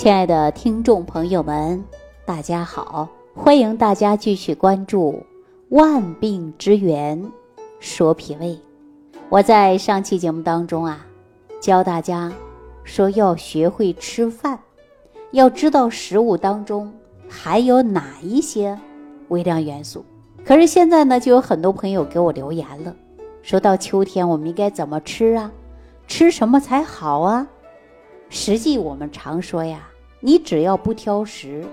[0.00, 1.84] 亲爱的听众朋友们，
[2.24, 3.06] 大家好！
[3.34, 5.12] 欢迎大家继续关注
[5.68, 7.22] 《万病之源
[7.80, 8.46] 说脾胃》。
[9.28, 11.04] 我在上期节目当中啊，
[11.60, 12.32] 教大家
[12.82, 14.58] 说要学会吃饭，
[15.32, 16.90] 要知道食物当中
[17.28, 18.80] 含有哪一些
[19.28, 20.02] 微量元素。
[20.46, 22.96] 可是现在呢，就有很多朋友给我留言了，
[23.42, 25.52] 说到秋天我们应该怎么吃啊？
[26.08, 27.46] 吃什么才好啊？
[28.30, 29.88] 实际我们常说呀。
[30.20, 31.64] 你只要不挑食，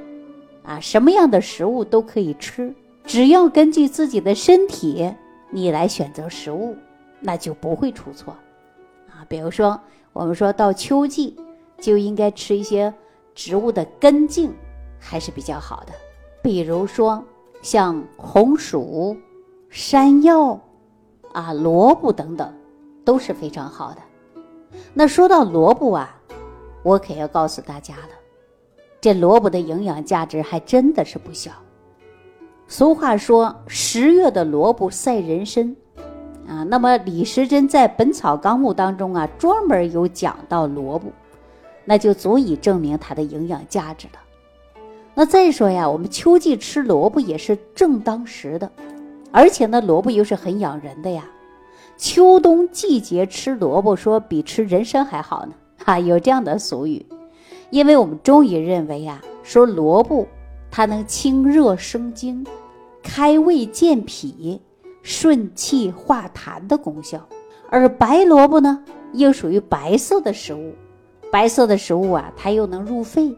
[0.63, 2.73] 啊，什么样的食物都可以吃，
[3.03, 5.13] 只要根据自己的身体
[5.49, 6.75] 你来选择食物，
[7.19, 8.33] 那就不会出错，
[9.09, 9.79] 啊，比如说
[10.13, 11.35] 我们说到秋季
[11.79, 12.93] 就应该吃一些
[13.35, 14.53] 植物的根茎，
[14.99, 15.93] 还是比较好的，
[16.41, 17.23] 比如说
[17.61, 19.17] 像红薯、
[19.69, 20.59] 山药，
[21.33, 22.53] 啊，萝卜等等，
[23.03, 23.97] 都是非常好的。
[24.93, 26.19] 那说到萝卜啊，
[26.83, 28.09] 我可要告诉大家了。
[29.07, 31.49] 这萝卜的营养价值还真的是不小。
[32.67, 35.73] 俗话说“十月的萝卜赛人参”，
[36.45, 41.09] 啊，那么李时珍在《本草纲目》当中啊，专门有讲到萝卜，
[41.85, 44.19] 那就足以证明它的营养价值了。
[45.13, 48.69] 那再说呀，我们秋季吃萝卜也是正当时的，
[49.31, 51.23] 而且呢，萝卜又是很养人的呀。
[51.95, 55.53] 秋冬季节吃萝卜，说比吃人参还好呢，
[55.85, 57.05] 哈，有这样的俗语。
[57.69, 60.25] 因为我们中医认为呀，说萝卜
[60.71, 62.45] 它能清热生津、
[63.03, 64.61] 开胃健脾、
[65.01, 67.27] 顺气化痰的功效，
[67.69, 70.73] 而白萝卜呢又属于白色的食物，
[71.31, 73.35] 白色的食物啊，它又能入肺，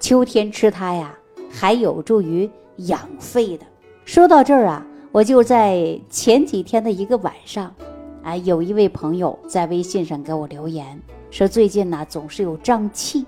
[0.00, 1.14] 秋天吃它呀，
[1.50, 3.66] 还有助于养肺的。
[4.04, 7.74] 说到这儿啊，我就在前几天的一个晚上，
[8.22, 10.98] 啊，有一位朋友在微信上给我留言
[11.30, 13.26] 说，最近呢总是有胀气。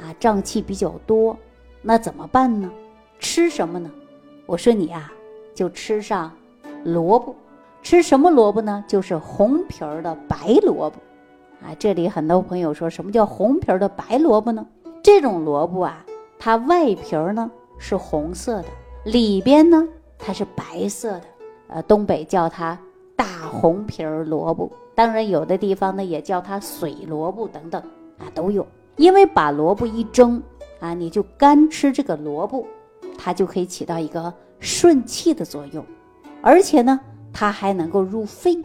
[0.00, 1.36] 啊，胀气比较多，
[1.82, 2.70] 那怎么办呢？
[3.18, 3.90] 吃什么呢？
[4.46, 5.12] 我说你啊，
[5.54, 6.32] 就吃上
[6.84, 7.34] 萝卜。
[7.82, 8.84] 吃什么萝卜呢？
[8.88, 10.96] 就是红皮儿的白萝卜。
[11.62, 14.66] 啊，这里很多朋友说什么叫红皮儿的白萝卜呢？
[15.02, 16.04] 这种萝卜啊，
[16.38, 18.68] 它外皮儿呢是红色的，
[19.04, 19.86] 里边呢
[20.18, 21.24] 它是白色的。
[21.68, 22.78] 呃，东北叫它
[23.14, 27.80] 大红皮儿萝卜，当然有的地方呢也叫它水萝卜等等
[28.18, 28.66] 啊，都有。
[29.00, 30.42] 因为把萝卜一蒸
[30.78, 32.66] 啊，你就干吃这个萝卜，
[33.16, 35.82] 它就可以起到一个顺气的作用，
[36.42, 37.00] 而且呢，
[37.32, 38.62] 它还能够入肺，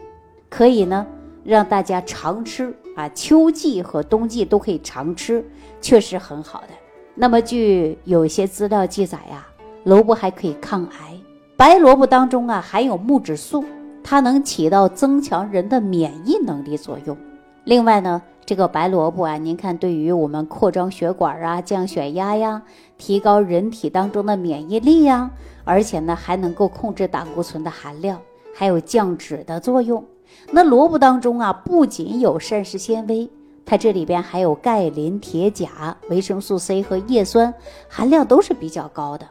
[0.50, 1.06] 可以呢
[1.42, 5.42] 让大家常吃啊，秋季和冬季都可以常吃，
[5.80, 6.68] 确实很好的。
[7.14, 9.46] 那么据有些资料记载呀，
[9.84, 11.18] 萝卜还可以抗癌，
[11.56, 13.64] 白萝卜当中啊含有木质素，
[14.04, 17.16] 它能起到增强人的免疫能力作用。
[17.64, 18.20] 另外呢。
[18.46, 22.62] 这个白萝卜啊，您看，对于我们扩张血管啊、降血压呀、
[22.96, 25.28] 提高人体当中的免疫力呀，
[25.64, 28.22] 而且呢，还能够控制胆固醇的含量，
[28.54, 30.04] 还有降脂的作用。
[30.52, 33.28] 那萝卜当中啊，不仅有膳食纤维，
[33.64, 37.52] 它这里边还有钙、磷、铁、钾、维生素 C 和叶酸，
[37.88, 39.26] 含量都是比较高的。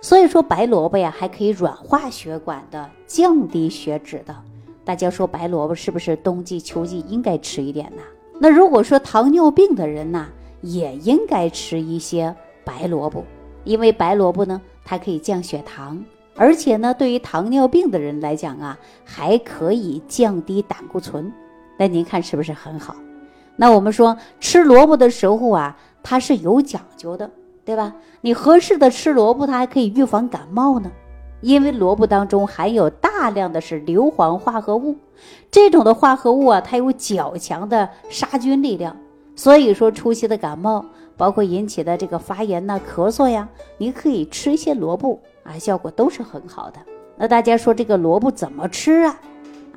[0.00, 4.34] 所以说，白萝卜呀，还可以软化血管的，降低血脂的。
[4.84, 8.02] 大家说，白萝卜是不是冬季、秋季应该吃一点呢？
[8.38, 10.26] 那如果说糖尿病的人呢，
[10.60, 13.24] 也应该吃一些白萝卜，
[13.64, 16.02] 因为白萝卜呢，它可以降血糖，
[16.34, 21.32] 而且呢，对于糖尿病的人来讲啊，还可以降低胆固醇。
[21.78, 22.94] 那您看是不是很好？
[23.56, 27.30] 那我们说吃萝卜的时候啊，它是有讲究的，
[27.64, 27.94] 对吧？
[28.20, 30.90] 你合适的吃萝卜，它还可以预防感冒呢。
[31.46, 34.96] 因为萝卜当中含有大量的是硫磺化合物，
[35.48, 38.96] 这种的化合物啊，它有较强的杀菌力量，
[39.36, 40.84] 所以说初期的感冒，
[41.16, 43.48] 包括引起的这个发炎呐、咳嗽呀，
[43.78, 46.80] 你可以吃一些萝卜啊，效果都是很好的。
[47.16, 49.20] 那大家说这个萝卜怎么吃啊？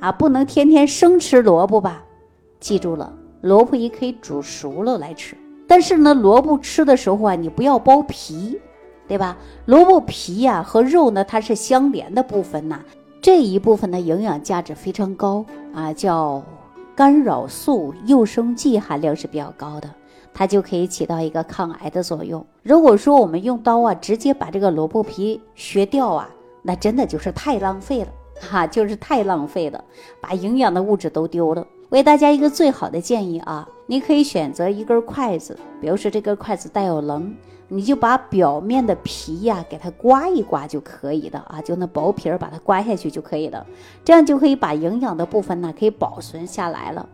[0.00, 2.02] 啊，不能天天生吃萝卜吧？
[2.58, 5.36] 记住了，萝卜也可以煮熟了来吃，
[5.68, 8.58] 但是呢，萝卜吃的时候啊，你不要剥皮。
[9.10, 9.36] 对吧？
[9.66, 12.80] 萝卜皮呀和肉呢，它是相连的部分呐。
[13.20, 16.40] 这一部分的营养价值非常高啊，叫
[16.94, 19.90] 干扰素、诱生剂含量是比较高的，
[20.32, 22.46] 它就可以起到一个抗癌的作用。
[22.62, 26.30] 如果说我们用刀啊，直接把这个萝卜皮削掉啊，
[26.62, 28.08] 那真的就是太浪费了
[28.40, 29.84] 哈，就是太浪费了，
[30.20, 31.66] 把营养的物质都丢了。
[31.88, 37.34] 为大家一个最好的建议啊，你可以选择一根筷子，比如说这根筷子带有棱。
[37.72, 43.64] 你就把表面的皮呀给它刮一刮就可以的啊，就那薄皮儿把它刮下去就可以了，
[44.04, 47.08] 这样就可以把营养的部分呢可以保存下来了。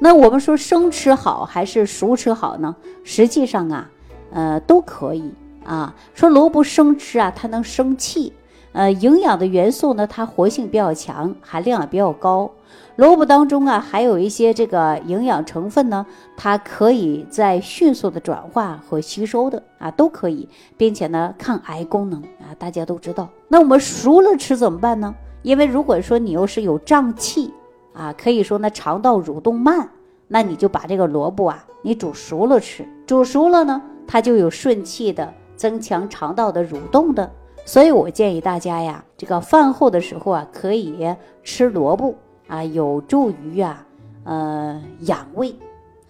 [0.00, 2.74] 那我们说生吃好还是熟吃好呢？
[3.04, 3.90] 实际上啊，
[4.32, 5.32] 呃，都可以
[5.64, 5.94] 啊。
[6.12, 8.32] 说萝卜生吃啊，它能生气，
[8.72, 12.50] 呃，营养的元素呢，它活性比较强，含量也比较高。
[13.00, 16.04] 萝卜当中啊，还有一些这个营养成分呢，
[16.36, 23.26] 它可以在迅速的转化和吸收的啊，都可以，并且呢，抗癌功能啊，大家都知道。
[23.48, 25.14] 那我们熟了吃怎么办呢？
[25.40, 27.54] 因为如果说你又是有胀气
[27.94, 29.88] 啊，可以说呢肠道蠕动慢，
[30.28, 37.30] 那你就把这个萝卜啊，你煮熟了吃，煮熟了呢，它就有顺气的，增强肠道的蠕动的。
[37.64, 42.14] 所以我建议大家呀，这个饭后的时候啊，可以吃萝卜。
[42.50, 43.86] 啊，有助于啊，
[44.24, 45.54] 呃，养胃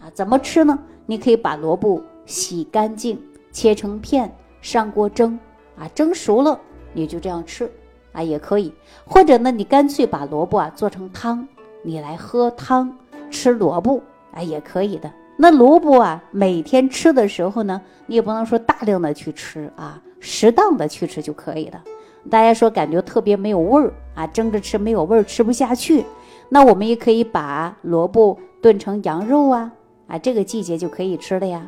[0.01, 0.79] 啊，怎么吃呢？
[1.05, 3.21] 你可以把萝卜洗干净，
[3.53, 5.39] 切成片，上锅蒸
[5.77, 6.59] 啊，蒸熟了
[6.95, 7.71] 你就这样吃
[8.13, 8.73] 啊，也可以。
[9.05, 11.47] 或者呢，你干脆把萝卜啊做成汤，
[11.83, 12.91] 你来喝汤
[13.31, 14.01] 吃萝卜
[14.33, 15.13] 啊，也可以的。
[15.37, 21.85] 那萝卜啊，每天吃的时候呢，你也不能说大量的去吃啊，适当的去吃就可以了。
[22.31, 26.05] 大家说感觉特别没有味儿啊，蒸着吃没有味儿，吃不下去。
[26.53, 29.71] 那我们也可以把萝卜炖成羊肉啊，
[30.09, 31.65] 啊，这个季节就可以吃了呀。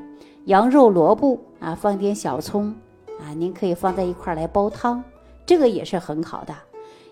[0.47, 2.75] 羊肉、萝卜啊，放点小葱
[3.21, 5.01] 啊，您可以放在一块来煲汤，
[5.47, 6.53] 这个也是很好的。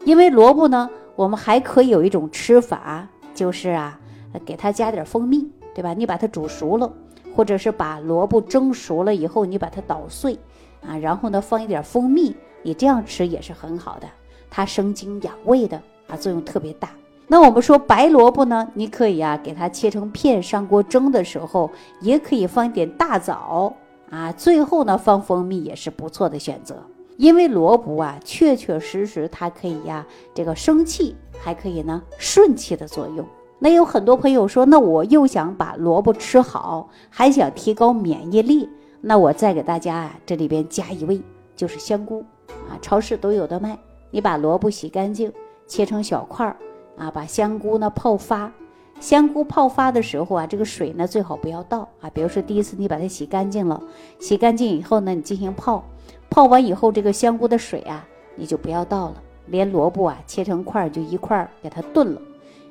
[0.05, 4.01] 因为萝卜呢，我们还可以有一种吃法，就是啊，
[4.45, 5.95] 给它加点蜂蜜，对吧？
[5.95, 6.93] 你把它煮熟了，
[7.37, 10.37] 或者是把萝卜蒸熟了以后，你把它捣碎
[10.85, 12.35] 啊，然后呢放一点蜂蜜，
[12.65, 14.09] 你这样吃也是很好的，
[14.51, 16.91] 它生津养胃的啊，作用特别大。
[17.33, 23.73] 那我们说白萝卜呢，你可以啊给它切成片，上锅蒸的时候也可以放一点大枣
[24.11, 26.83] 啊，最后呢放蜂蜜也是不错的选择。
[27.17, 30.05] 因为萝卜啊确确实实它可以呀
[30.35, 33.25] 这个生气，还可以呢顺气的作用。
[33.61, 38.69] 那有很多朋友说，那我又想把萝卜吃好，还想提高免疫力，
[39.01, 41.23] 那我再给大家啊这里边加一味，
[41.55, 42.25] 就是香菇
[42.69, 43.79] 啊，超市都有的卖。
[44.11, 45.33] 你把萝卜洗干净，
[45.69, 46.57] 切成小块儿。
[47.01, 48.53] 啊，把香菇呢泡发，
[49.01, 52.11] 香菇泡发的时候啊，这个水呢最好不要倒啊。
[52.13, 53.83] 比如说第一次你把它洗干净了，
[54.19, 55.83] 洗干净以后呢，你进行泡，
[56.29, 58.07] 泡完以后这个香菇的水啊，
[58.37, 59.15] 你就不要倒了，
[59.47, 62.21] 连萝卜啊切成块儿就一块儿给它炖了，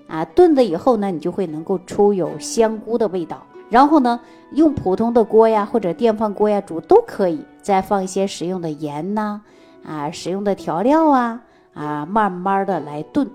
[0.07, 3.43] 啊，炖了以后呢，你就会能够出有香菇的味道。
[3.71, 4.19] 然后呢，
[4.53, 9.41] 用普通的锅呀或者电饭锅呀煮都可以，再放一些食用的盐呐，
[9.83, 11.41] 啊，食用的调料啊，
[11.73, 13.27] 啊，慢慢的来炖。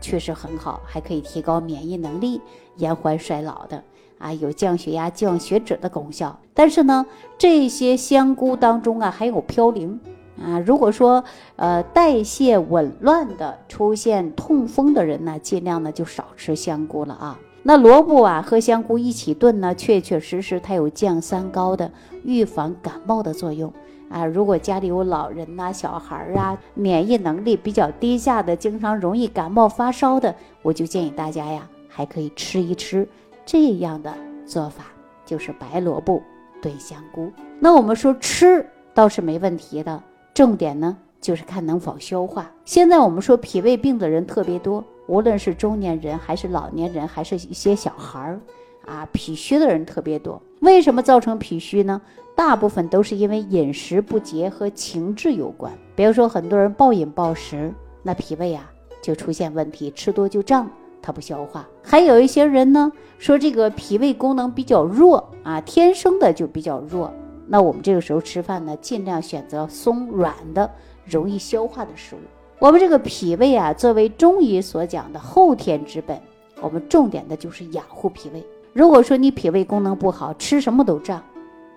[0.00, 2.40] 确实很好，还可以提高免疫能力，
[2.76, 3.82] 延缓衰老的
[4.18, 6.38] 啊，有降血压、降血脂的功效。
[6.52, 7.06] 但是呢，
[7.38, 9.98] 这些香菇当中啊，还有嘌呤
[10.42, 10.58] 啊。
[10.60, 11.24] 如果说
[11.56, 17.38] 呃代谢紊乱的、出现痛风的人呢，尽量呢就少吃香菇了啊。
[17.62, 21.90] 那萝卜啊和香菇一起炖呢，确确实实它有降三高的、
[22.24, 23.70] 预防感冒的作用。
[24.10, 33.08] 啊，如果家里有老人呐、小孩儿啊，免疫能力比较低下的，经常容易感冒发烧的，我就建议大家呀，还可以吃一吃
[33.46, 34.12] 这样的
[34.44, 34.86] 做法，
[35.24, 36.20] 就是白萝卜
[36.60, 37.30] 炖香菇。
[37.60, 40.02] 那我们说吃倒是没问题的，
[40.34, 42.50] 重点呢就是看能否消化。
[42.64, 48.40] 现在我们说脾胃病的人特别多，无论是中年人还是老年人，还是一些小孩儿，
[48.86, 50.40] 啊，脾虚的人特别多。
[50.60, 52.00] 为什么造成脾虚呢？
[52.34, 55.72] 大部分都是因为饮食不节和情志有关。
[55.94, 58.70] 比如说，很多人暴饮暴食，那脾胃啊
[59.02, 60.70] 就出现问题，吃多就胀，
[61.02, 61.68] 它不消化。
[61.82, 67.12] 还有一些人呢，说这个脾胃功能比较弱啊，天生的就比较弱。
[67.46, 70.70] 那我们这个时候吃饭呢，尽量选择松软的、
[71.04, 72.18] 容易消化的食物。
[72.58, 76.18] 我们这个脾胃啊，作为中医所讲的后天之本，
[76.60, 78.42] 我们重点的就是养护脾胃。
[78.72, 81.22] 如果说你脾胃功能不好，吃什么都胀。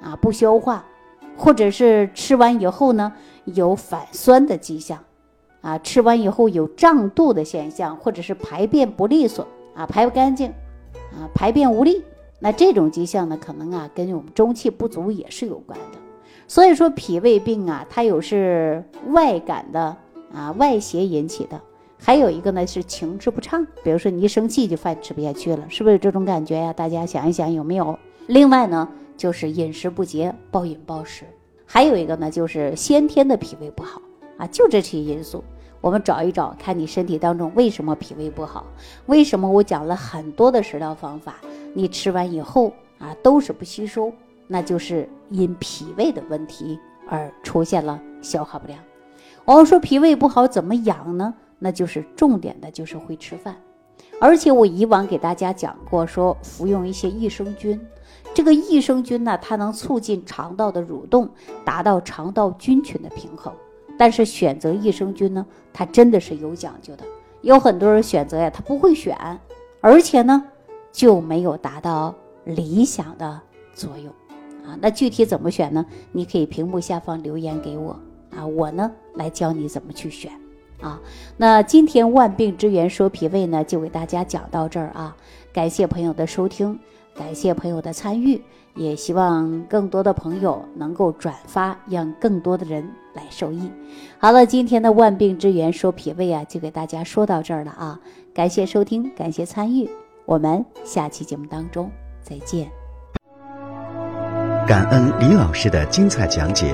[0.06, 0.84] 啊，不消化，
[1.38, 3.14] 或者是吃完以后呢，
[3.46, 5.00] 有反酸的迹象，
[5.62, 10.50] 啊，吃完以后有胀肚的现象，或者是排便不利索，啊，排不干净，
[11.14, 12.04] 啊，排便无力，
[12.40, 15.98] 那这种迹象呢，可能啊，跟我们中气不足也是有关的。
[16.50, 19.96] 所以说，脾胃病啊，它有是外感的
[20.34, 21.62] 啊，外邪引起的，
[22.06, 26.74] 还有一个呢是情志不畅，比如说你一生气就饭吃不下去了，是不是有这种感觉呀？
[26.74, 27.98] 大家想一想有没有？
[28.28, 28.90] 另外呢？
[29.16, 31.24] 就是饮食不节、暴饮暴食，
[31.66, 34.02] 还有一个呢，就是先天的脾胃不好
[34.38, 35.42] 啊，就这些因素，
[35.80, 38.66] 我们找一找，看你身体当中为什么脾胃不好？
[39.06, 41.36] 为什么我讲了很多的食疗方法，
[41.74, 44.12] 你吃完以后啊都是不吸收，
[44.48, 48.78] 那就是因脾胃的问题而出现了消化不良。
[49.46, 51.34] 我们说脾胃不好怎么养呢？
[51.64, 53.56] 那就是重点的就是会吃饭，
[54.20, 57.80] 而且我以往给大家讲过，说服用一些益生菌，
[58.34, 61.30] 这个益生菌呢，它能促进肠道的蠕动，
[61.64, 63.54] 达到肠道菌群的平衡。
[63.98, 67.06] 但是选择益生菌呢，它真的是有讲究的。
[67.44, 69.18] 有很多人选择呀，他不会选，
[69.80, 70.44] 而且呢，
[70.92, 73.40] 就没有达到理想的
[73.74, 74.08] 作用
[74.68, 74.78] 啊。
[74.82, 75.86] 那具体怎么选呢？
[76.12, 77.98] 你可以屏幕下方留言给我
[78.36, 80.30] 啊，我呢来教你怎么去选
[80.84, 81.00] 啊。
[81.38, 85.16] 那今天万病之源说脾胃呢，就给大家讲到这儿啊。
[85.52, 86.78] 感谢朋友的收听，
[87.16, 88.42] 感谢朋友的参与。
[88.76, 93.70] 也希望更多的朋友能够转发，让更多的人来受益。
[94.18, 98.00] 好了，今天的万病之源说脾胃啊，就给大家说到这儿了啊！
[98.34, 99.88] 感谢收听，感谢参与，
[100.26, 101.88] 我们下期节目当中
[102.24, 102.68] 再见。
[104.66, 106.74] 感恩李老师的精彩讲解。